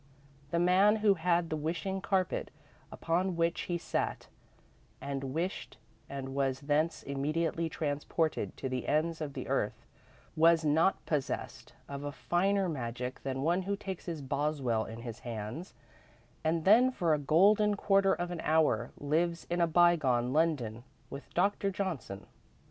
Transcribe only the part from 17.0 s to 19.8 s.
a golden quarter of an hour, lives in a